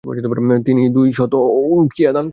তিনি 0.65 0.83
দুই 0.89 1.09
শত 1.13 1.33
উকিয়া 1.33 2.11
দান 2.11 2.25
করলেন। 2.25 2.29